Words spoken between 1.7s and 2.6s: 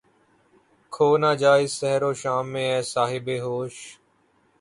سحر و شام